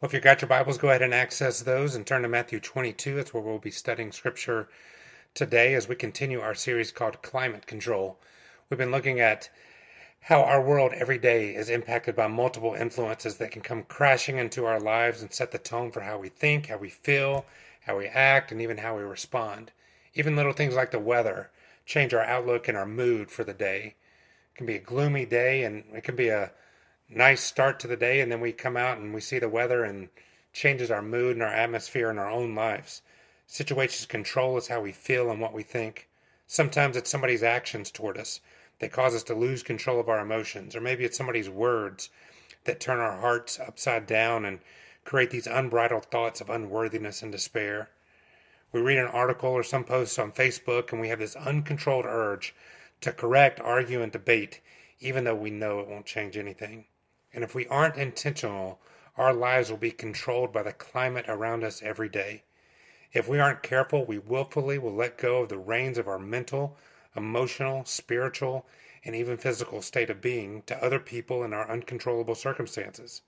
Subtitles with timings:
[0.00, 2.58] Well, if you've got your Bibles, go ahead and access those and turn to Matthew
[2.58, 3.16] 22.
[3.16, 4.70] That's where we'll be studying Scripture
[5.34, 8.18] today as we continue our series called Climate Control.
[8.70, 9.50] We've been looking at
[10.22, 14.64] how our world every day is impacted by multiple influences that can come crashing into
[14.64, 17.44] our lives and set the tone for how we think, how we feel,
[17.82, 19.70] how we act, and even how we respond.
[20.14, 21.50] Even little things like the weather
[21.84, 23.96] change our outlook and our mood for the day.
[24.54, 26.52] It can be a gloomy day and it can be a
[27.12, 29.84] nice start to the day and then we come out and we see the weather
[29.84, 30.08] and
[30.52, 33.02] changes our mood and our atmosphere in our own lives.
[33.46, 36.08] Situations control us how we feel and what we think.
[36.46, 38.40] Sometimes it's somebody's actions toward us
[38.78, 42.10] that cause us to lose control of our emotions, or maybe it's somebody's words
[42.64, 44.60] that turn our hearts upside down and
[45.04, 47.90] create these unbridled thoughts of unworthiness and despair.
[48.72, 52.54] We read an article or some post on Facebook and we have this uncontrolled urge
[53.00, 54.60] to correct, argue, and debate,
[55.00, 56.84] even though we know it won't change anything.
[57.32, 58.80] And if we aren't intentional,
[59.16, 62.42] our lives will be controlled by the climate around us every day.
[63.12, 66.76] If we aren't careful, we willfully will let go of the reins of our mental,
[67.16, 68.66] emotional, spiritual,
[69.04, 73.22] and even physical state of being to other people in our uncontrollable circumstances.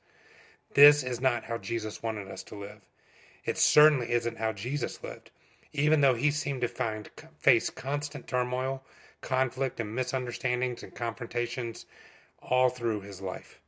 [0.75, 2.81] This is not how Jesus wanted us to live.
[3.45, 5.31] It certainly isn't how Jesus lived,
[5.73, 8.85] even though he seemed to find face constant turmoil,
[9.21, 11.87] conflict, and misunderstandings and confrontations
[12.41, 13.61] all through his life.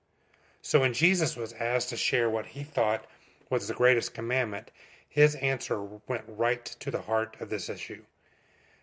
[0.67, 3.05] So when Jesus was asked to share what he thought
[3.51, 4.71] was the greatest commandment,
[5.07, 8.05] his answer went right to the heart of this issue.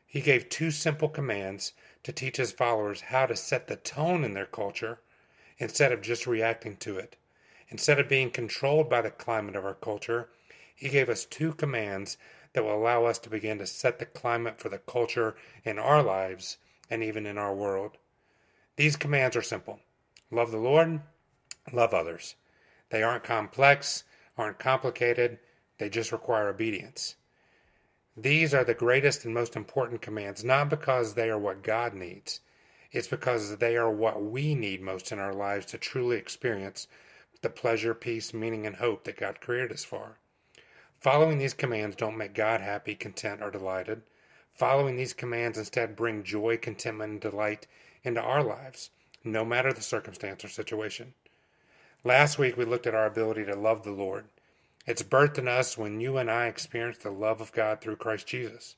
[0.05, 1.73] He gave two simple commands
[2.03, 4.99] to teach his followers how to set the tone in their culture
[5.57, 7.15] instead of just reacting to it.
[7.69, 10.29] Instead of being controlled by the climate of our culture,
[10.75, 12.15] he gave us two commands
[12.53, 16.03] that will allow us to begin to set the climate for the culture in our
[16.03, 16.57] lives
[16.91, 17.97] and even in our world.
[18.75, 19.79] These commands are simple
[20.29, 21.01] love the Lord
[21.71, 22.35] love others.
[22.89, 24.03] They aren't complex,
[24.37, 25.39] aren't complicated,
[25.77, 27.15] they just require obedience.
[28.17, 32.41] These are the greatest and most important commands, not because they are what God needs.
[32.91, 36.87] It's because they are what we need most in our lives to truly experience
[37.41, 40.17] the pleasure, peace, meaning, and hope that God created us for.
[40.99, 44.03] Following these commands don't make God happy, content, or delighted.
[44.53, 47.65] Following these commands instead bring joy, contentment, and delight
[48.03, 48.91] into our lives,
[49.23, 51.13] no matter the circumstance or situation.
[52.03, 54.25] Last week we looked at our ability to love the Lord.
[54.87, 58.25] It's birthed in us when you and I experience the love of God through Christ
[58.25, 58.75] Jesus.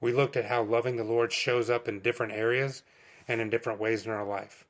[0.00, 2.84] We looked at how loving the Lord shows up in different areas
[3.26, 4.64] and in different ways in our life.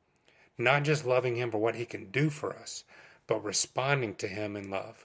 [0.57, 2.85] Not just loving Him for what He can do for us,
[3.27, 5.05] but responding to Him in love.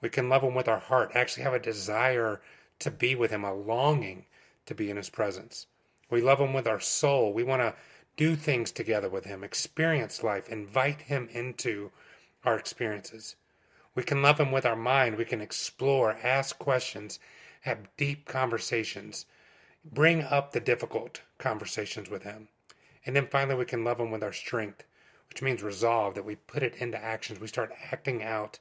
[0.00, 2.40] We can love Him with our heart, actually have a desire
[2.78, 4.26] to be with Him, a longing
[4.66, 5.66] to be in His presence.
[6.08, 7.32] We love Him with our soul.
[7.32, 7.74] We want to
[8.16, 11.90] do things together with Him, experience life, invite Him into
[12.44, 13.36] our experiences.
[13.94, 15.16] We can love Him with our mind.
[15.16, 17.18] We can explore, ask questions,
[17.62, 19.26] have deep conversations,
[19.84, 22.48] bring up the difficult conversations with Him.
[23.04, 24.84] And then finally, we can love Him with our strength,
[25.28, 27.40] which means resolve, that we put it into actions.
[27.40, 28.58] We start acting out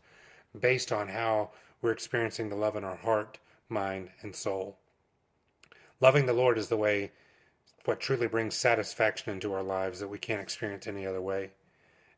[0.59, 4.77] based on how we're experiencing the love in our heart, mind, and soul.
[5.99, 7.11] Loving the Lord is the way,
[7.85, 11.51] what truly brings satisfaction into our lives that we can't experience any other way.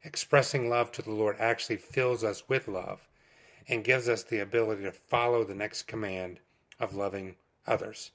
[0.03, 3.07] Expressing love to the Lord actually fills us with love
[3.69, 6.39] and gives us the ability to follow the next command
[6.79, 8.11] of loving others.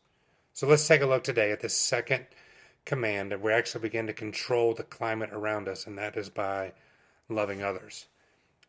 [0.53, 2.27] So let's take a look today at this second
[2.85, 6.73] command, and we actually begin to control the climate around us, and that is by
[7.29, 8.07] loving others.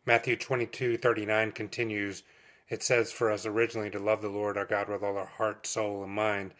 [0.06, 2.22] Matthew 22 39 continues.
[2.68, 5.66] It says for us originally to love the Lord our God with all our heart,
[5.66, 6.54] soul, and mind.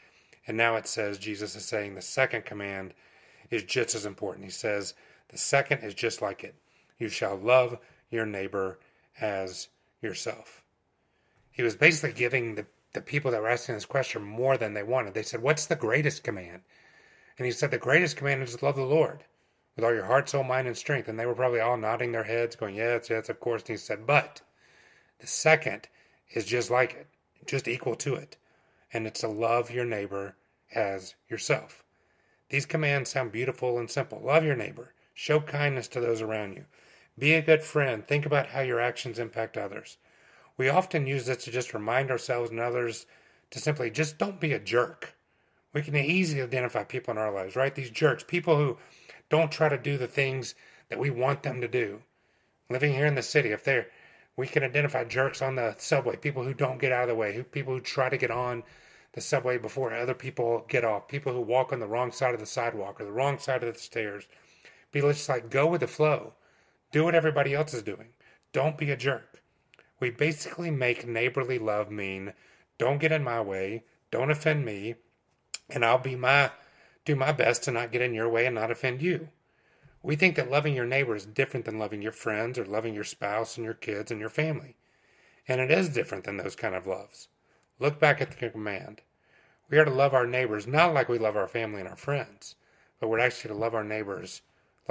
[0.47, 2.93] And now it says, Jesus is saying the second command
[3.51, 4.45] is just as important.
[4.45, 4.95] He says,
[5.31, 6.55] the second is just like it
[7.01, 7.79] you shall love
[8.11, 8.79] your neighbor
[9.21, 9.69] as
[10.03, 10.63] yourself.
[11.51, 14.83] He was basically giving the, the people that were asking this question more than they
[14.83, 15.15] wanted.
[15.15, 16.63] They said, What's the greatest command?
[17.39, 19.25] And he said, The greatest command is to love the Lord
[19.75, 21.09] with all your heart, soul, mind, and strength.
[21.09, 23.63] And they were probably all nodding their heads, going, Yes, yes, of course.
[23.63, 24.43] And he said, But
[25.19, 25.89] the second
[26.33, 27.07] is just like it,
[27.47, 28.37] just equal to it.
[28.93, 30.37] And it's to love your neighbor
[30.75, 31.83] as yourself.
[32.51, 34.21] These commands sound beautiful and simple.
[34.21, 34.93] Love your neighbor.
[35.23, 36.65] Show kindness to those around you.
[37.19, 38.09] Be a good friend.
[38.09, 39.99] Think about how your actions impact others.
[40.57, 43.05] We often use this to just remind ourselves and others
[43.51, 45.15] to simply just don't be a jerk.
[45.75, 47.75] We can easily identify people in our lives, right?
[47.75, 48.79] These jerks, people who
[49.29, 50.55] don't try to do the things
[50.89, 52.01] that we want them to do.
[52.71, 53.89] Living here in the city, if they're,
[54.39, 57.35] we can identify jerks on the subway, people who don't get out of the way,
[57.35, 58.63] who people who try to get on
[59.13, 62.41] the subway before other people get off, people who walk on the wrong side of
[62.41, 64.27] the sidewalk or the wrong side of the stairs,
[64.93, 66.35] be just like go with the flow.
[66.93, 68.09] Do what everybody else is doing.
[68.53, 69.43] Don't be a jerk.
[70.01, 72.33] we basically make neighborly love mean
[72.79, 74.95] don't get in my way, don't offend me,
[75.69, 76.51] and I'll be my
[77.05, 79.29] do my best to not get in your way and not offend you.
[80.03, 83.05] We think that loving your neighbor is different than loving your friends or loving your
[83.05, 84.77] spouse and your kids and your family.
[85.47, 87.29] And it is different than those kind of loves.
[87.79, 89.03] Look back at the command.
[89.69, 92.55] We are to love our neighbors not like we love our family and our friends,
[92.99, 94.41] but we're actually to love our neighbors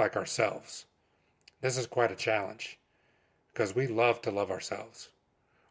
[0.00, 0.86] like ourselves.
[1.60, 2.78] This is quite a challenge
[3.52, 5.10] because we love to love ourselves.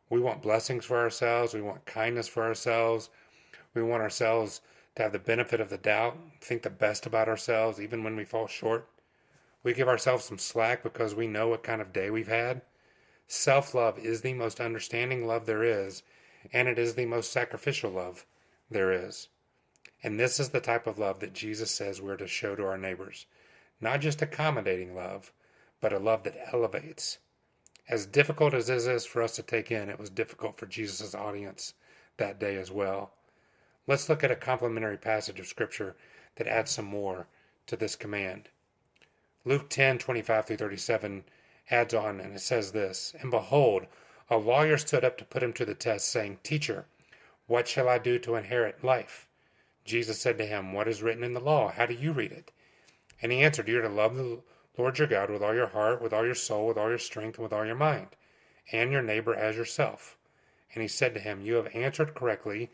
[0.10, 3.10] We want blessings for ourselves, we want kindness for ourselves,
[3.74, 4.62] we want ourselves
[4.96, 8.24] to have the benefit of the doubt, think the best about ourselves even when we
[8.24, 8.88] fall short.
[9.64, 12.62] We give ourselves some slack because we know what kind of day we've had.
[13.28, 16.04] Self love is the most understanding love there is,
[16.54, 18.26] and it is the most sacrificial love
[18.70, 19.28] there is.
[20.02, 22.78] And this is the type of love that Jesus says we're to show to our
[22.78, 23.26] neighbors.
[23.82, 25.32] Not just accommodating love,
[25.80, 27.20] but a love that elevates.
[27.88, 31.16] As difficult as this is for us to take in, it was difficult for Jesus'
[31.16, 31.74] audience
[32.18, 33.14] that day as well.
[33.88, 35.96] Let's look at a complementary passage of Scripture
[36.36, 37.28] that adds some more
[37.66, 38.50] to this command.
[39.46, 41.24] Luke 10 25 through 37
[41.72, 43.88] adds on, and it says this And behold,
[44.30, 46.86] a lawyer stood up to put him to the test, saying, Teacher,
[47.48, 49.28] what shall I do to inherit life?
[49.86, 51.72] Jesus said to him, What is written in the law?
[51.72, 52.52] How do you read it?
[53.22, 54.42] And he answered, You are to love the
[54.78, 57.38] Lord your God with all your heart, with all your soul, with all your strength,
[57.38, 58.08] and with all your mind,
[58.72, 60.18] and your neighbor as yourself.
[60.74, 62.70] And he said to him, You have answered correctly.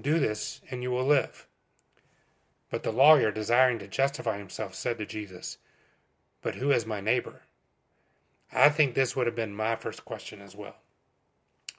[0.00, 1.46] Do this, and you will live.
[2.70, 5.58] But the lawyer, desiring to justify himself, said to Jesus,
[6.40, 7.42] but who is my neighbor?
[8.52, 10.76] I think this would have been my first question as well.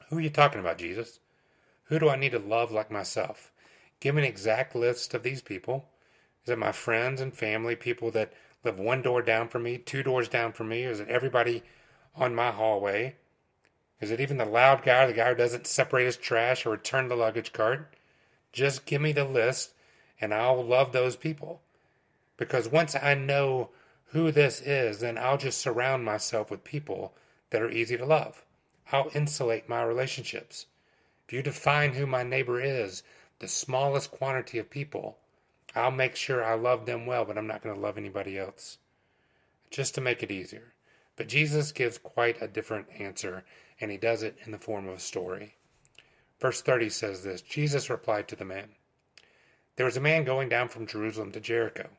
[0.10, 1.19] Who are you talking about, Jesus?
[1.86, 3.51] Who do I need to love like myself?
[4.00, 5.88] Give me an exact list of these people.
[6.44, 8.33] Is it my friends and family, people that
[8.63, 10.83] live one door down from me, two doors down from me?
[10.83, 11.63] Is it everybody
[12.15, 13.15] on my hallway?
[14.01, 17.07] Is it even the loud guy, the guy who doesn't separate his trash or return
[17.07, 17.95] the luggage cart?
[18.51, 19.74] Just give me the list
[20.21, 21.62] and I'll love those people.
[22.38, 23.69] Because once I know
[24.07, 27.13] who this is, then I'll just surround myself with people
[27.50, 28.44] that are easy to love.
[28.91, 30.65] I'll insulate my relationships.
[31.27, 33.03] If you define who my neighbor is,
[33.39, 35.18] the smallest quantity of people,
[35.79, 38.77] I'll make sure I love them well, but I'm not going to love anybody else.
[39.71, 40.73] Just to make it easier.
[41.15, 43.43] But Jesus gives quite a different answer,
[43.79, 45.55] and he does it in the form of a story.
[46.39, 48.69] Verse 30 says this Jesus replied to the man
[49.75, 51.89] There was a man going down from Jerusalem to Jericho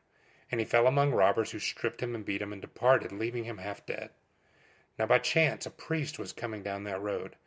[0.51, 3.59] and he fell among robbers who stripped him and beat him and departed, leaving him
[3.59, 4.09] half dead.
[4.99, 7.37] Now by chance a priest was coming down that road,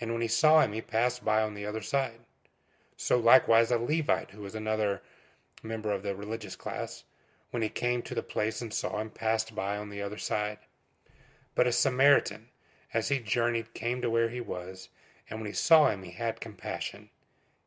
[0.00, 2.20] and when he saw him he passed by on the other side.
[2.96, 5.02] So likewise a Levite, who was another
[5.62, 7.04] member of the religious class,
[7.50, 10.58] when he came to the place and saw him, passed by on the other side.
[11.54, 12.48] But a Samaritan,
[12.92, 14.88] as he journeyed, came to where he was,
[15.30, 17.10] and when he saw him he had compassion.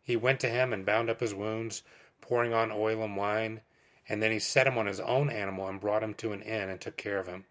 [0.03, 1.83] He went to him and bound up his wounds,
[2.21, 3.61] pouring on oil and wine
[4.09, 6.69] and then he set him on his own animal and brought him to an inn
[6.69, 7.45] and took care of him.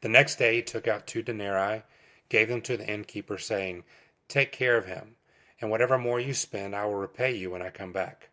[0.00, 1.82] The next day he took out two denarii,
[2.28, 3.84] gave them to the innkeeper, saying,
[4.28, 5.16] Take care of him,
[5.60, 8.28] and whatever more you spend, I will repay you when I come back.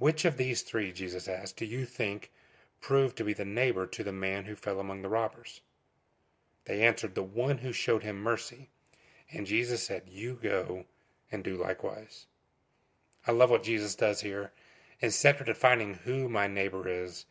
[0.00, 2.32] Which of these three, Jesus asked, do you think
[2.80, 5.60] proved to be the neighbor to the man who fell among the robbers?
[6.64, 8.70] They answered, The one who showed him mercy.
[9.30, 10.86] And Jesus said, You go
[11.30, 12.24] and do likewise.
[13.26, 14.52] I love what Jesus does here.
[15.00, 17.26] Instead of defining who my neighbor is,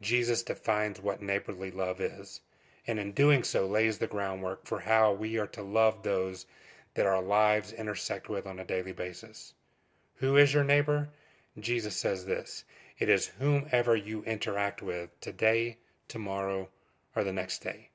[0.00, 2.40] Jesus defines what neighborly love is,
[2.86, 6.46] and in doing so lays the groundwork for how we are to love those
[6.94, 9.54] that our lives intersect with on a daily basis.
[10.18, 11.08] Who is your neighbor?
[11.58, 12.64] Jesus says this
[12.98, 15.78] it is whomever you interact with today,
[16.08, 16.68] tomorrow,
[17.16, 17.90] or the next day.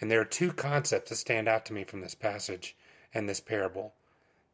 [0.00, 2.76] And there are two concepts that stand out to me from this passage
[3.12, 3.94] and this parable.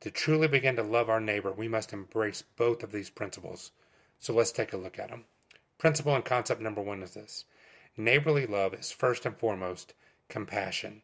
[0.01, 3.71] To truly begin to love our neighbor, we must embrace both of these principles.
[4.19, 5.25] So let's take a look at them.
[5.79, 7.45] Principle and concept number one is this
[7.97, 9.95] neighborly love is first and foremost
[10.29, 11.03] compassion.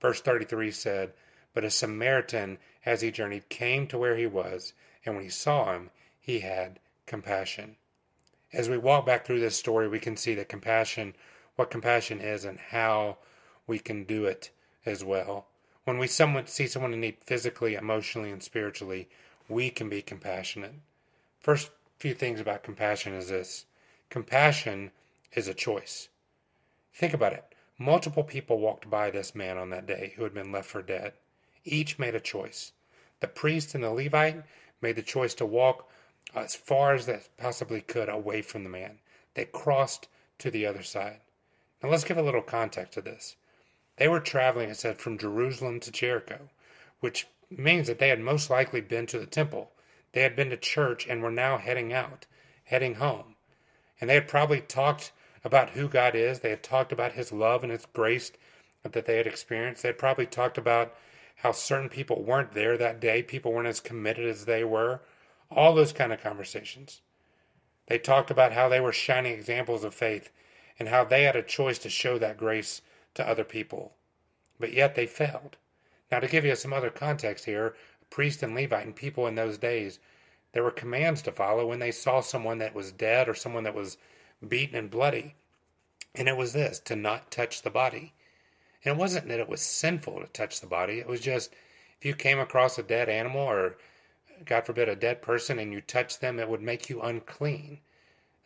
[0.00, 1.12] Verse 33 said,
[1.52, 4.72] But a Samaritan, as he journeyed, came to where he was,
[5.04, 5.90] and when he saw him,
[6.28, 7.74] he had compassion.
[8.52, 11.14] As we walk back through this story, we can see that compassion,
[11.56, 13.16] what compassion is, and how
[13.66, 14.50] we can do it
[14.84, 15.46] as well.
[15.84, 19.08] When we someone, see someone in need physically, emotionally, and spiritually,
[19.48, 20.74] we can be compassionate.
[21.40, 23.64] First few things about compassion is this
[24.10, 24.90] compassion
[25.32, 26.08] is a choice.
[26.92, 27.54] Think about it.
[27.78, 31.14] Multiple people walked by this man on that day who had been left for dead.
[31.64, 32.72] Each made a choice.
[33.20, 34.42] The priest and the Levite
[34.82, 35.88] made the choice to walk
[36.34, 38.98] as far as they possibly could away from the man.
[39.34, 40.08] They crossed
[40.38, 41.20] to the other side.
[41.82, 43.36] Now let's give a little context to this.
[43.96, 46.48] They were traveling, it said, from Jerusalem to Jericho,
[47.00, 49.72] which means that they had most likely been to the temple.
[50.12, 52.26] They had been to church and were now heading out,
[52.64, 53.36] heading home.
[54.00, 55.12] And they had probably talked
[55.44, 56.40] about who God is.
[56.40, 58.32] They had talked about His love and His grace
[58.82, 59.82] that they had experienced.
[59.82, 60.94] They had probably talked about
[61.36, 65.00] how certain people weren't there that day, people weren't as committed as they were,
[65.50, 67.00] all those kind of conversations.
[67.86, 70.30] They talked about how they were shining examples of faith
[70.78, 72.82] and how they had a choice to show that grace
[73.14, 73.94] to other people.
[74.60, 75.56] But yet they failed.
[76.10, 77.74] Now, to give you some other context here,
[78.10, 79.98] priest and Levite and people in those days,
[80.52, 83.74] there were commands to follow when they saw someone that was dead or someone that
[83.74, 83.98] was
[84.46, 85.34] beaten and bloody.
[86.14, 88.14] And it was this to not touch the body.
[88.84, 91.52] And it wasn't that it was sinful to touch the body, it was just
[91.98, 93.76] if you came across a dead animal or,
[94.44, 97.80] God forbid, a dead person and you touch them, it would make you unclean.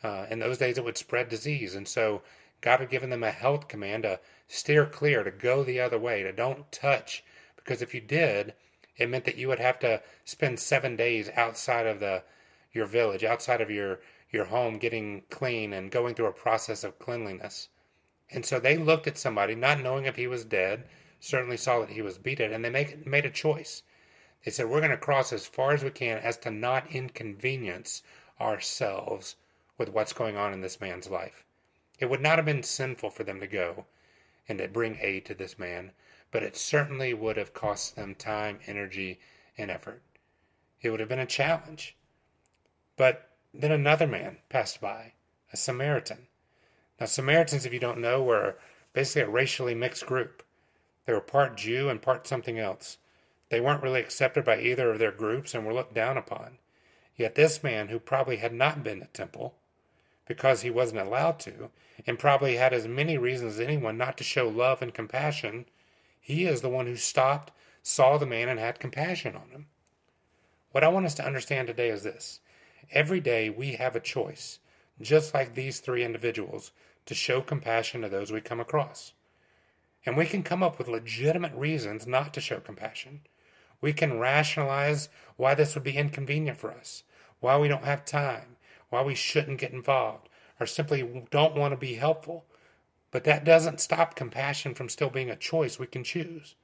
[0.02, 1.74] Uh, in those days, it would spread disease.
[1.74, 2.22] And so
[2.60, 6.22] God had given them a health command to steer clear, to go the other way,
[6.22, 7.24] to don't touch.
[7.56, 8.54] Because if you did,
[8.96, 12.22] it meant that you would have to spend seven days outside of the
[12.72, 16.98] your village, outside of your your home, getting clean and going through a process of
[16.98, 17.68] cleanliness.
[18.30, 20.84] And so they looked at somebody, not knowing if he was dead,
[21.20, 23.82] certainly saw that he was beaten, and they make, made a choice.
[24.44, 28.02] They said, We're going to cross as far as we can as to not inconvenience
[28.40, 29.36] ourselves
[29.78, 31.44] with what's going on in this man's life.
[31.98, 33.86] It would not have been sinful for them to go
[34.48, 35.92] and to bring aid to this man,
[36.30, 39.20] but it certainly would have cost them time, energy,
[39.56, 40.02] and effort.
[40.80, 41.96] It would have been a challenge.
[42.96, 45.12] But then another man passed by,
[45.52, 46.26] a Samaritan.
[46.98, 48.56] Now, Samaritans, if you don't know, were
[48.92, 50.42] basically a racially mixed group.
[51.06, 52.98] They were part Jew and part something else.
[53.52, 56.56] They weren't really accepted by either of their groups and were looked down upon.
[57.16, 59.56] Yet this man, who probably had not been to temple
[60.26, 61.68] because he wasn't allowed to,
[62.06, 65.66] and probably had as many reasons as anyone not to show love and compassion,
[66.18, 69.66] he is the one who stopped, saw the man, and had compassion on him.
[70.70, 72.40] What I want us to understand today is this
[72.90, 74.60] every day we have a choice,
[74.98, 76.72] just like these three individuals,
[77.04, 79.12] to show compassion to those we come across.
[80.06, 83.20] And we can come up with legitimate reasons not to show compassion.
[83.82, 87.02] We can rationalize why this would be inconvenient for us,
[87.40, 88.56] why we don't have time,
[88.88, 90.28] why we shouldn't get involved,
[90.60, 92.46] or simply don't want to be helpful.
[93.10, 96.54] But that doesn't stop compassion from still being a choice we can choose.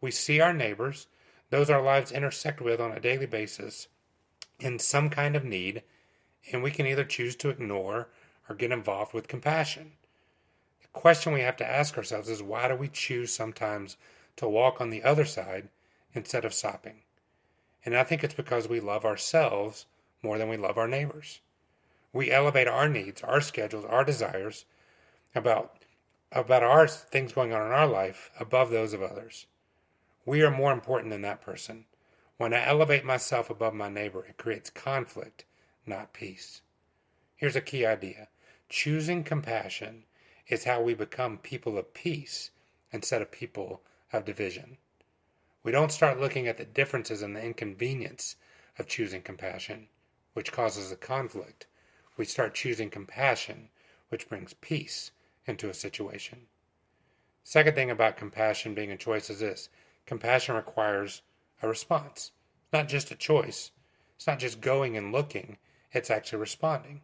[0.00, 1.06] We see our neighbors,
[1.50, 3.86] those our lives intersect with on a daily basis,
[4.58, 5.84] in some kind of need,
[6.50, 8.08] and we can either choose to ignore
[8.48, 9.92] or get involved with compassion.
[10.82, 13.96] The question we have to ask ourselves is why do we choose sometimes
[14.34, 15.68] to walk on the other side
[16.16, 17.02] instead of stopping?
[17.84, 19.86] And I think it's because we love ourselves
[20.22, 21.40] more than we love our neighbors.
[22.12, 24.64] We elevate our needs, our schedules, our desires
[25.34, 25.76] about
[26.32, 29.46] about our things going on in our life above those of others.
[30.24, 31.84] We are more important than that person.
[32.36, 35.44] When I elevate myself above my neighbor, it creates conflict,
[35.86, 36.62] not peace.
[37.36, 38.28] Here's a key idea
[38.68, 40.04] Choosing compassion
[40.48, 42.50] is how we become people of peace
[42.90, 43.82] instead of people
[44.12, 44.78] of division.
[45.66, 48.36] We don't start looking at the differences and the inconvenience
[48.78, 49.88] of choosing compassion,
[50.32, 51.66] which causes a conflict.
[52.16, 53.70] We start choosing compassion,
[54.08, 55.10] which brings peace
[55.44, 56.42] into a situation.
[57.42, 59.68] Second thing about compassion being a choice is this
[60.06, 61.22] compassion requires
[61.60, 62.30] a response,
[62.72, 63.72] not just a choice.
[64.14, 65.58] It's not just going and looking,
[65.90, 67.00] it's actually responding.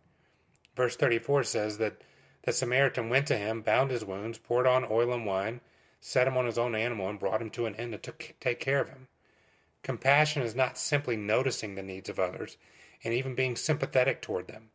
[0.76, 2.02] Verse 34 says that
[2.44, 5.60] the Samaritan went to him, bound his wounds, poured on oil and wine,
[6.04, 8.80] set him on his own animal, and brought him to an inn to take care
[8.80, 9.06] of him.
[9.84, 12.56] Compassion is not simply noticing the needs of others
[13.04, 14.70] and even being sympathetic toward them.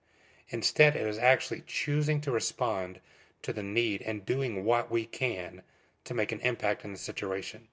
[0.50, 3.02] Instead, it is actually choosing to respond
[3.42, 5.62] to the need and doing what we can
[6.06, 7.68] to make an impact in the situation.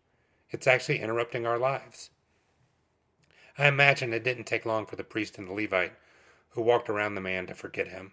[0.50, 2.10] It's actually interrupting our lives.
[3.56, 5.92] I imagine it didn't take long for the priest and the Levite
[6.50, 8.12] who walked around the man to forget him.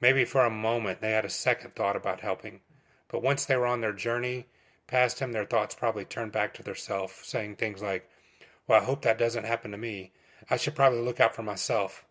[0.00, 2.60] Maybe for a moment they had a second thought about helping,
[3.12, 4.46] but once they were on their journey
[4.86, 8.08] past him, their thoughts probably turned back to their self, saying things like,
[8.66, 10.12] Well, I hope that doesn't happen to me.
[10.48, 12.06] I should probably look out for myself.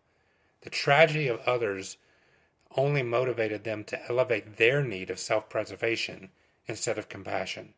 [0.62, 1.98] The tragedy of others
[2.77, 6.29] only motivated them to elevate their need of self preservation
[6.67, 7.74] instead of compassion.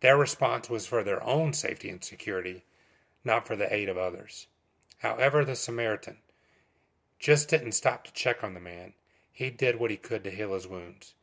[0.00, 2.64] Their response was for their own safety and security,
[3.22, 4.46] not for the aid of others.
[4.98, 6.18] However, the Samaritan,
[7.18, 8.94] just didn't stop to check on the man.
[9.30, 11.14] He did what he could to heal his wounds.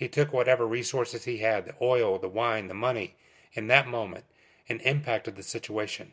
[0.00, 3.16] He took whatever resources he had the oil, the wine, the money
[3.52, 4.24] in that moment
[4.66, 6.12] and impacted the situation.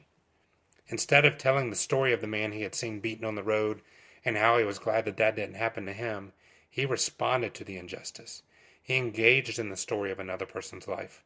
[0.90, 3.82] Instead of telling the story of the man he had seen beaten on the road
[4.26, 6.34] and how he was glad that that didn't happen to him,
[6.70, 8.44] he responded to the injustice.
[8.84, 11.24] He engaged in the story of another person's life.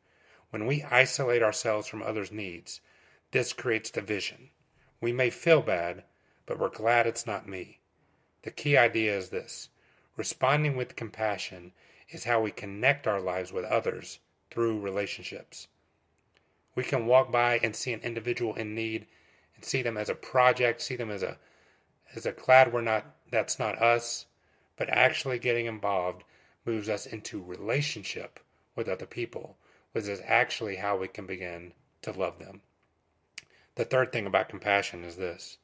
[0.51, 2.80] When we isolate ourselves from others' needs,
[3.32, 4.51] this creates division.
[5.01, 6.03] We may feel bad,
[6.46, 7.80] but we're glad it's not me.
[8.44, 9.70] The key idea is this
[10.15, 11.74] responding with compassion
[12.12, 15.68] is how we connect our lives with others through relationships.
[16.75, 19.08] We can walk by and see an individual in need
[19.56, 21.38] and see them as a project, see them as a
[22.13, 24.25] as a glad we're not that's not us,
[24.75, 26.24] but actually getting involved
[26.65, 28.39] moves us into relationship
[28.75, 29.58] with other people,
[29.94, 32.62] which is actually how we can begin to love them.
[33.75, 35.58] The third thing about compassion is this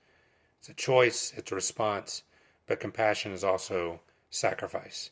[0.59, 2.23] it's a choice, it's a response,
[2.65, 5.11] but compassion is also sacrifice.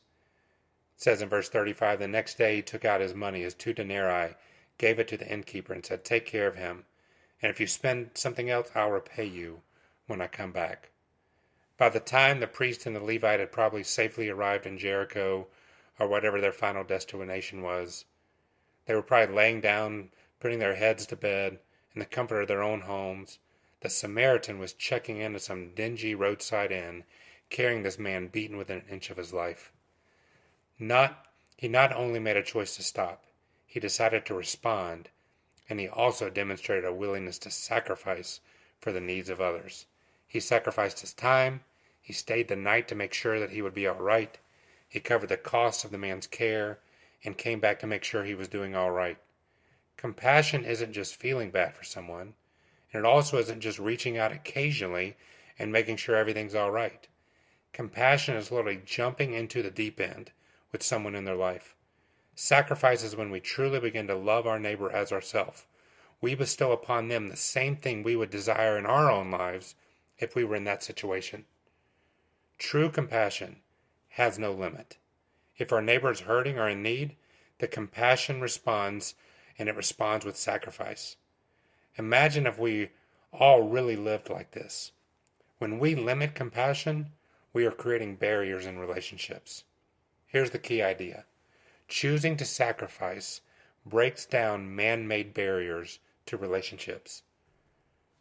[0.96, 3.74] It says in verse 35 The next day he took out his money, his two
[3.74, 4.36] denarii,
[4.78, 6.86] gave it to the innkeeper, and said, Take care of him,
[7.42, 9.62] and if you spend something else, I'll repay you
[10.08, 10.92] when I come back.
[11.78, 15.48] By the time the priest and the Levite had probably safely arrived in Jericho
[16.00, 18.06] or whatever their final destination was,
[18.86, 21.60] they were probably laying down, putting their heads to bed
[21.94, 23.40] in the comfort of their own homes.
[23.82, 27.04] The Samaritan was checking into some dingy roadside inn,
[27.50, 29.74] carrying this man beaten within an inch of his life.
[30.78, 33.24] Not he not only made a choice to stop,
[33.66, 35.10] he decided to respond,
[35.70, 38.42] and he also demonstrated a willingness to sacrifice
[38.82, 39.86] for the needs of others.
[40.28, 41.64] He sacrificed his time.
[42.02, 44.38] He stayed the night to make sure that he would be all right.
[44.90, 46.80] He covered the cost of the man's care
[47.24, 49.18] and came back to make sure he was doing all right.
[49.96, 52.34] Compassion isn't just feeling bad for someone,
[52.92, 55.16] and it also isn't just reaching out occasionally
[55.58, 57.08] and making sure everything's all right.
[57.72, 60.32] Compassion is literally jumping into the deep end
[60.76, 61.74] with someone in their life.
[62.36, 65.66] Sacrifice is when we truly begin to love our neighbor as ourselves.
[66.20, 69.76] We bestow upon them the same thing we would desire in our own lives
[70.18, 71.46] if we were in that situation.
[72.58, 73.62] True compassion
[74.10, 74.98] has no limit.
[75.58, 77.16] If our neighbor is hurting or in need,
[77.60, 79.16] the compassion responds
[79.58, 81.16] and it responds with sacrifice.
[81.98, 82.90] Imagine if we
[83.32, 84.92] all really lived like this.
[85.58, 87.14] When we limit compassion,
[87.54, 89.64] we are creating barriers in relationships.
[90.36, 91.24] Here's the key idea
[91.88, 93.40] choosing to sacrifice
[93.86, 97.24] breaks down man made barriers to relationships.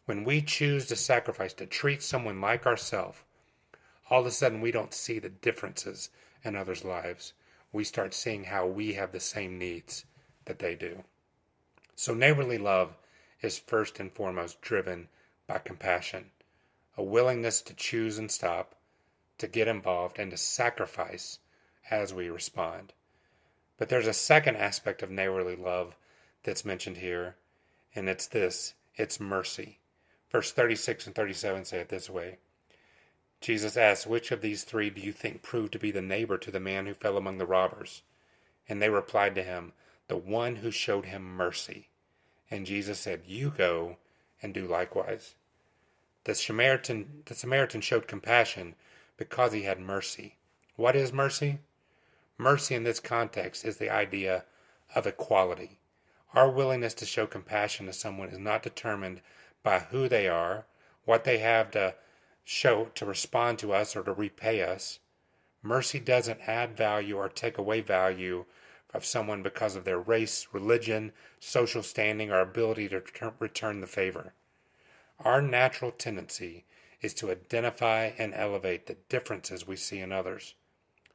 [0.05, 3.25] When we choose to sacrifice to treat someone like ourselves,
[4.09, 6.11] all of a sudden we don't see the differences
[6.45, 7.33] in others' lives.
[7.73, 10.05] We start seeing how we have the same needs
[10.45, 11.03] that they do.
[11.97, 12.97] So, neighborly love
[13.43, 15.09] is first and foremost driven
[15.49, 16.31] by compassion,
[16.97, 18.77] a willingness to choose and stop,
[19.39, 21.41] to get involved, and to sacrifice
[21.91, 22.93] as we respond.
[23.77, 25.97] But there's a second aspect of neighborly love
[26.43, 27.37] that's mentioned here,
[27.95, 29.79] and it's this it's mercy.
[30.31, 32.39] Verse 36 and 37 say it this way
[33.41, 36.51] Jesus asked, Which of these three do you think proved to be the neighbor to
[36.51, 38.03] the man who fell among the robbers?
[38.69, 39.73] And they replied to him,
[40.09, 41.89] The one who showed him mercy.
[42.51, 43.99] And Jesus said, You go
[44.41, 45.35] and do likewise.
[46.25, 48.77] The Samaritan, the Samaritan showed compassion
[49.17, 50.37] because he had mercy.
[50.77, 51.59] What is mercy?
[52.37, 54.45] Mercy in this context is the idea
[54.95, 55.79] of equality.
[56.33, 59.21] Our willingness to show compassion to someone is not determined
[59.63, 60.67] by who they are,
[61.05, 61.95] what they have to
[62.43, 64.99] show to respond to us or to repay us.
[65.63, 68.45] Mercy doesn't add value or take away value
[68.93, 73.03] of someone because of their race, religion, social standing, or ability to
[73.39, 74.35] return the favor.
[75.21, 76.65] Our natural tendency
[77.01, 80.55] is to identify and elevate the differences we see in others.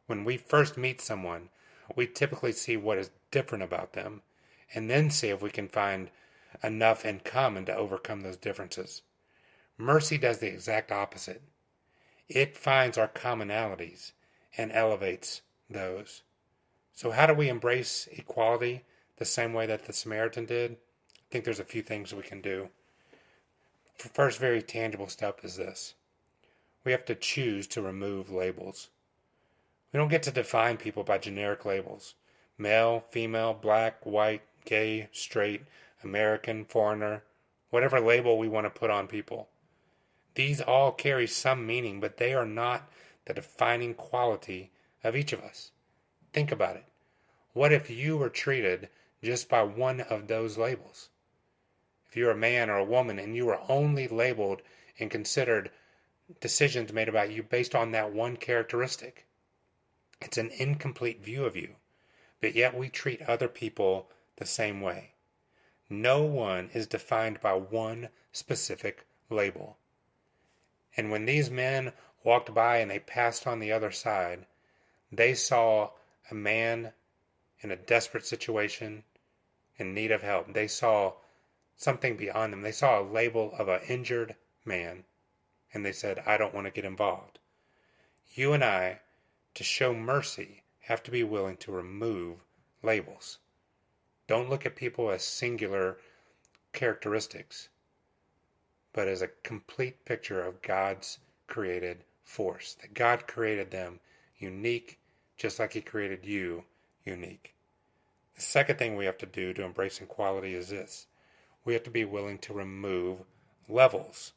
[0.09, 1.49] When we first meet someone,
[1.95, 4.23] we typically see what is different about them
[4.73, 6.09] and then see if we can find
[6.63, 9.03] enough in common to overcome those differences.
[9.77, 11.43] Mercy does the exact opposite.
[12.27, 14.13] It finds our commonalities
[14.57, 16.23] and elevates those.
[16.91, 18.85] So, how do we embrace equality
[19.17, 20.71] the same way that the Samaritan did?
[20.71, 22.69] I think there's a few things we can do.
[23.99, 25.93] The first, very tangible step is this
[26.83, 28.89] we have to choose to remove labels.
[29.91, 32.15] We don't get to define people by generic labels
[32.57, 35.63] male, female, black, white, gay, straight,
[36.03, 37.23] American, foreigner,
[37.69, 39.49] whatever label we want to put on people.
[40.35, 42.91] These all carry some meaning, but they are not
[43.25, 44.71] the defining quality
[45.03, 45.71] of each of us.
[46.33, 46.85] Think about it.
[47.53, 48.89] What if you were treated
[49.23, 51.09] just by one of those labels?
[52.07, 54.61] If you're a man or a woman and you were only labeled
[54.99, 55.71] and considered
[56.39, 59.25] decisions made about you based on that one characteristic,
[60.21, 61.75] it's an incomplete view of you.
[62.41, 65.11] But yet we treat other people the same way.
[65.89, 69.77] No one is defined by one specific label.
[70.95, 74.45] And when these men walked by and they passed on the other side,
[75.11, 75.91] they saw
[76.29, 76.93] a man
[77.61, 79.03] in a desperate situation,
[79.77, 80.53] in need of help.
[80.53, 81.13] They saw
[81.75, 82.61] something beyond them.
[82.61, 85.05] They saw a label of an injured man
[85.73, 87.39] and they said, I don't want to get involved.
[88.33, 88.99] You and I,
[89.55, 92.43] to show mercy, have to be willing to remove
[92.81, 93.39] labels.
[94.27, 95.97] Don't look at people as singular
[96.73, 97.69] characteristics,
[98.93, 102.75] but as a complete picture of God's created force.
[102.81, 103.99] That God created them
[104.37, 104.99] unique,
[105.37, 106.63] just like He created you
[107.05, 107.55] unique.
[108.35, 111.07] The second thing we have to do to embrace equality is this
[111.65, 113.19] we have to be willing to remove
[113.67, 114.33] levels.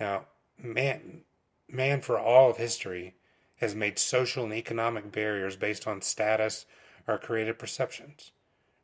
[0.00, 1.22] Now, man,
[1.68, 3.14] man for all of history
[3.62, 6.66] has made social and economic barriers based on status
[7.06, 8.32] or created perceptions.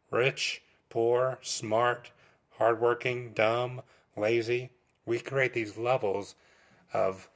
[0.08, 2.12] Rich, poor, smart,
[2.58, 3.82] hardworking, dumb,
[4.16, 4.70] lazy.
[5.04, 6.36] We create these levels
[6.92, 7.28] of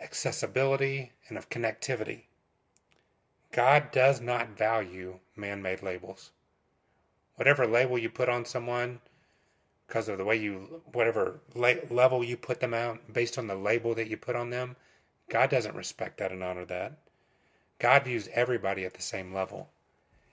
[0.00, 2.22] accessibility and of connectivity.
[3.50, 6.30] God does not value man made labels.
[7.34, 9.00] Whatever label you put on someone,
[9.88, 13.96] because of the way you, whatever level you put them out based on the label
[13.96, 14.76] that you put on them,
[15.28, 16.98] God doesn't respect that and honor that.
[17.78, 19.70] God views everybody at the same level.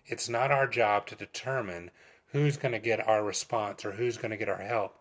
[0.06, 1.92] It's not our job to determine
[2.32, 4.98] who's going to get our response or who's going to get our help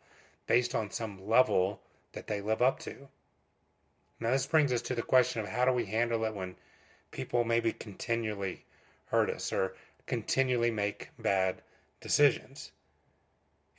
[0.47, 1.81] based on some level
[2.13, 3.09] that they live up to.
[4.21, 6.57] Now, this brings us to the question of how do we handle it when
[7.11, 8.65] people maybe continually
[9.07, 9.75] hurt us or
[10.07, 11.63] continually make bad
[12.01, 12.73] decisions?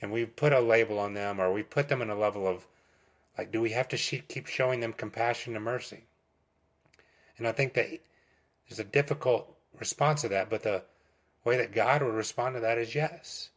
[0.01, 2.65] and we put a label on them or we put them in a level of
[3.37, 6.03] like do we have to keep showing them compassion and mercy?
[7.37, 7.87] And i think that
[8.67, 10.83] there's a difficult response to that but the
[11.45, 13.49] way that god would respond to that is yes.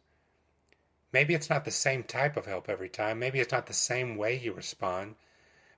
[1.13, 3.19] Maybe it's not the same type of help every time.
[3.19, 5.17] Maybe it's not the same way you respond.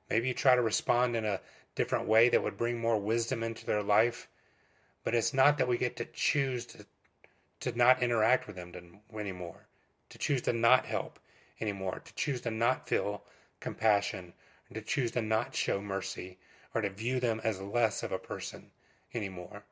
[0.09, 1.41] Maybe you try to respond in a
[1.75, 4.29] different way that would bring more wisdom into their life
[5.03, 6.87] but it's not that we get to choose to
[7.61, 9.67] to not interact with them anymore
[10.15, 11.19] to choose to not help
[11.61, 13.25] anymore, to choose to not feel
[13.65, 14.35] compassion,
[14.69, 16.39] and to choose to not show mercy,
[16.75, 18.71] or to view them as less of a person
[19.15, 19.65] anymore.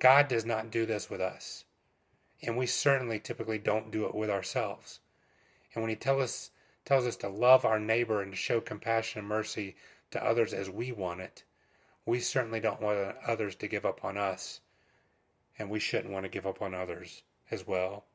[0.00, 1.64] God does not do this with us.
[2.42, 4.98] And we certainly typically don't do it with ourselves.
[5.72, 6.50] And when He tell us,
[6.84, 9.76] tells us to love our neighbor and to show compassion and mercy
[10.10, 11.44] to others as we want it,
[12.04, 14.60] we certainly don't want others to give up on us.
[15.56, 18.06] And we shouldn't want to give up on others as well.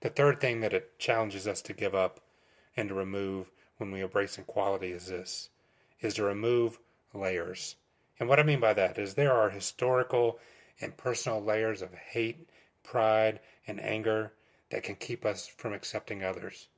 [0.00, 2.20] The third thing that it challenges us to give up
[2.76, 5.50] and to remove when we embrace equality is this
[6.00, 6.78] is to remove
[7.12, 7.76] layers.
[8.18, 10.38] And what I mean by that is there are historical
[10.80, 12.48] and personal layers of hate,
[12.82, 14.32] pride, and anger
[14.70, 16.68] that can keep us from accepting others.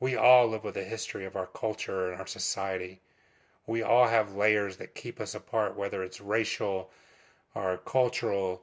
[0.00, 3.00] We all live with a history of our culture and our society.
[3.66, 6.90] We all have layers that keep us apart, whether it's racial
[7.54, 8.62] or cultural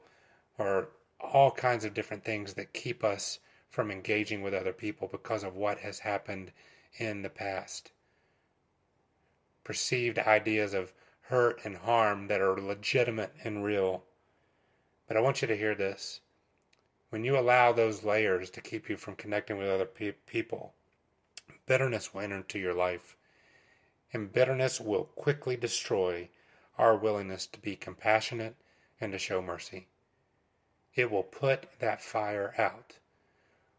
[0.57, 0.89] or
[1.19, 3.39] all kinds of different things that keep us
[3.69, 6.51] from engaging with other people because of what has happened
[6.95, 7.91] in the past.
[9.63, 14.03] Perceived ideas of hurt and harm that are legitimate and real.
[15.07, 16.21] But I want you to hear this.
[17.09, 20.73] When you allow those layers to keep you from connecting with other pe- people,
[21.65, 23.15] bitterness will enter into your life.
[24.11, 26.29] And bitterness will quickly destroy
[26.77, 28.55] our willingness to be compassionate
[28.99, 29.87] and to show mercy.
[30.95, 32.97] It will put that fire out.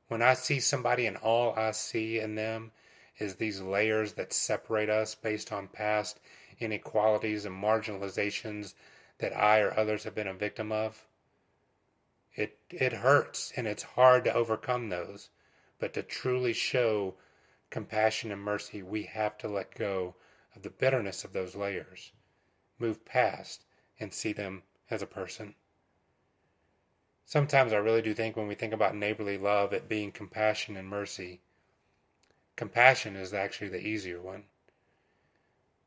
[0.09, 2.73] When I see somebody and all I see in them
[3.19, 6.21] is these layers that separate us based on past
[6.59, 8.75] inequalities and marginalizations
[9.19, 11.07] that I or others have been a victim of,
[12.35, 15.31] it, it hurts and it's hard to overcome those.
[15.79, 17.15] But to truly show
[17.71, 20.15] compassion and mercy, we have to let go
[20.55, 22.13] of the bitterness of those layers,
[22.79, 23.65] move past,
[23.99, 25.55] and see them as a person.
[27.25, 30.89] Sometimes I really do think when we think about neighborly love, it being compassion and
[30.89, 31.41] mercy,
[32.57, 34.45] compassion is actually the easier one.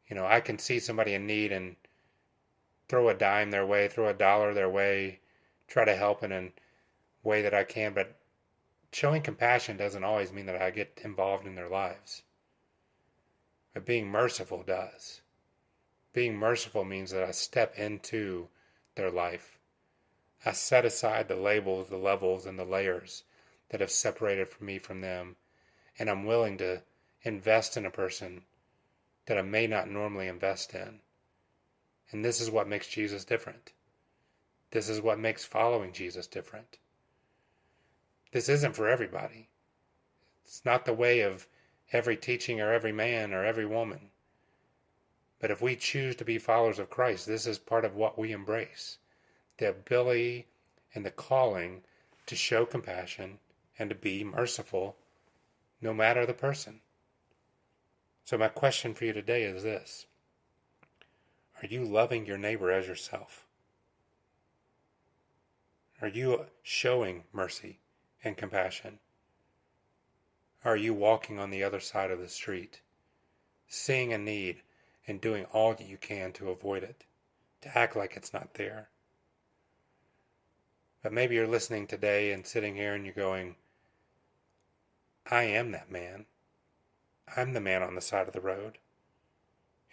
[0.07, 1.75] You know, I can see somebody in need and
[2.87, 5.19] throw a dime their way, throw a dollar their way,
[5.67, 6.51] try to help in a
[7.23, 8.15] way that I can, but
[8.91, 12.23] showing compassion doesn't always mean that I get involved in their lives.
[13.73, 15.21] But being merciful does.
[16.13, 18.47] Being merciful means that I step into
[18.95, 19.57] their life
[20.45, 23.23] I set aside the labels, the levels, and the layers
[23.69, 25.35] that have separated me from them,
[25.99, 26.81] and I'm willing to
[27.23, 28.43] invest in a person
[29.25, 30.99] that I may not normally invest in.
[32.11, 33.73] And this is what makes Jesus different.
[34.71, 36.77] This is what makes following Jesus different.
[38.31, 39.49] This isn't for everybody.
[40.43, 41.47] It's not the way of
[41.91, 44.11] every teaching or every man or every woman.
[45.39, 48.31] But if we choose to be followers of Christ, this is part of what we
[48.31, 48.97] embrace
[49.57, 50.47] the ability
[50.93, 51.83] and the calling
[52.27, 53.39] to show compassion
[53.79, 54.95] and to be merciful
[55.81, 56.81] no matter the person.
[58.23, 60.05] So, my question for you today is this
[61.61, 63.45] Are you loving your neighbor as yourself?
[66.01, 67.79] Are you showing mercy
[68.23, 68.99] and compassion?
[70.63, 72.81] Are you walking on the other side of the street,
[73.67, 74.61] seeing a need
[75.07, 77.05] and doing all that you can to avoid it,
[77.61, 78.89] to act like it's not there?
[81.01, 83.55] But maybe you're listening today and sitting here and you're going,
[85.29, 86.25] I am that man.
[87.35, 88.77] I'm the man on the side of the road.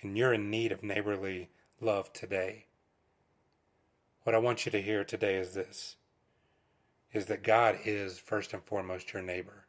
[0.00, 2.66] And you're in need of neighborly love today.
[4.22, 5.96] What I want you to hear today is this
[7.12, 9.66] is that God is first and foremost your neighbor.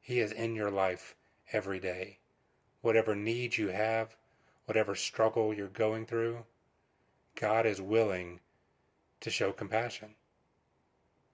[0.00, 1.14] He is in your life
[1.52, 2.18] every day.
[2.80, 4.16] Whatever needs you have,
[4.64, 6.44] whatever struggle you're going through,
[7.34, 8.40] God is willing
[9.20, 10.14] to show compassion,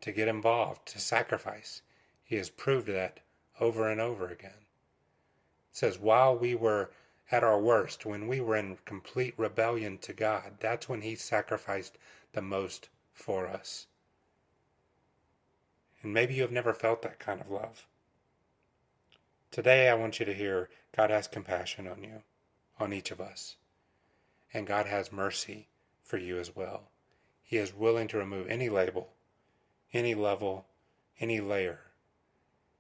[0.01, 1.83] to get involved, to sacrifice.
[2.25, 3.21] He has proved that
[3.61, 4.67] over and over again.
[5.71, 6.91] It says, while we were
[7.31, 11.99] at our worst, when we were in complete rebellion to God, that's when He sacrificed
[12.33, 13.87] the most for us.
[16.03, 17.87] And maybe you have never felt that kind of love.
[19.51, 22.23] Today, I want you to hear God has compassion on you,
[22.79, 23.57] on each of us.
[24.53, 25.69] And God has mercy
[26.03, 26.91] for you as well.
[27.43, 29.13] He is willing to remove any label,
[29.93, 30.67] any level,
[31.21, 31.81] any layer,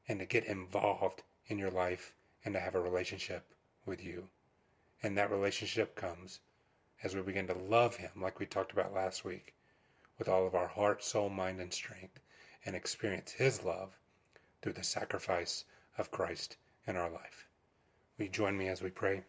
[0.09, 2.15] and to get involved in your life
[2.45, 3.45] and to have a relationship
[3.87, 4.29] with you.
[5.03, 6.41] And that relationship comes
[7.03, 9.55] as we begin to love Him, like we talked about last week,
[10.19, 12.21] with all of our heart, soul, mind, and strength
[12.65, 13.91] and experience His love
[14.63, 15.65] through the sacrifice
[15.99, 17.47] of Christ in our life.
[18.17, 19.23] Will you join me as we pray?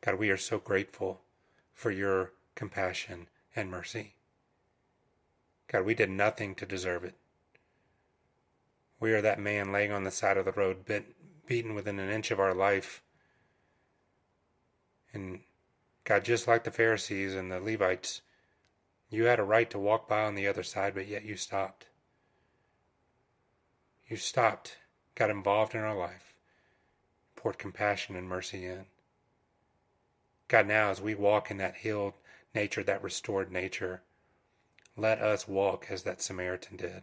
[0.00, 1.20] God, we are so grateful
[1.74, 4.14] for your compassion and mercy.
[5.68, 7.14] God, we did nothing to deserve it.
[9.04, 11.04] We are that man laying on the side of the road, bit,
[11.46, 13.02] beaten within an inch of our life.
[15.12, 15.40] And
[16.04, 18.22] God, just like the Pharisees and the Levites,
[19.10, 21.84] you had a right to walk by on the other side, but yet you stopped.
[24.08, 24.78] You stopped,
[25.14, 26.38] got involved in our life,
[27.36, 28.86] poured compassion and mercy in.
[30.48, 32.14] God, now as we walk in that healed
[32.54, 34.00] nature, that restored nature,
[34.96, 37.02] let us walk as that Samaritan did,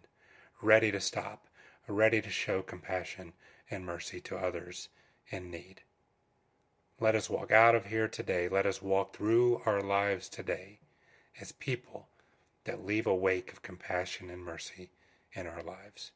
[0.64, 1.46] ready to stop,
[1.88, 3.34] ready to show compassion
[3.70, 4.90] and mercy to others
[5.30, 5.82] in need.
[7.00, 8.48] Let us walk out of here today.
[8.48, 10.80] Let us walk through our lives today
[11.40, 12.08] as people
[12.66, 14.92] that leave a wake of compassion and mercy
[15.34, 16.12] in our lives.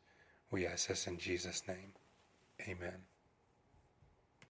[0.52, 1.94] We ask this in Jesus' name.
[2.68, 3.15] Amen.